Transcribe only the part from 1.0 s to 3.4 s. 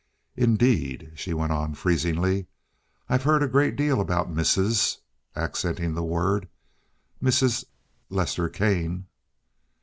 she went on freezingly. "I've